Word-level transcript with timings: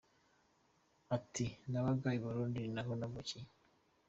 Ati 1.15 1.45
“Nabaga 1.69 2.07
i 2.17 2.19
Burundi 2.23 2.57
ni 2.61 2.69
naho 2.75 2.91
navukiye. 2.99 3.47